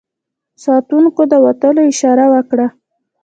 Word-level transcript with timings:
ساتونکو 0.63 1.21
د 1.31 1.33
وتلو 1.45 1.81
اشاره 1.91 2.25
وکړه. 2.33 2.67